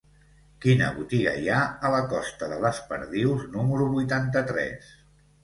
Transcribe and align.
Quina 0.61 0.85
botiga 0.95 1.33
hi 1.41 1.51
ha 1.55 1.59
a 1.89 1.91
la 1.97 1.99
costa 2.15 2.49
de 2.55 2.57
les 2.65 2.81
Perdius 2.89 3.45
número 3.59 3.93
vuitanta-tres? 3.93 4.91